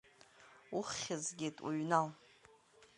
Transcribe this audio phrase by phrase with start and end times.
[0.77, 2.07] Уххь згеит, уҩнал!